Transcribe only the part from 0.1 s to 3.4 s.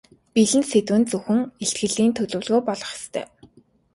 Бэлэн сэдэв нь зөвхөн илтгэлийн төлөвлөгөө болох ёстой.